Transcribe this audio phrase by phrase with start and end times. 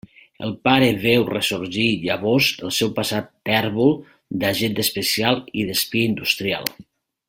[0.45, 3.95] El pare veu ressorgir llavors el seu passat tèrbol
[4.45, 6.71] d'agent especial i d'espia industrial.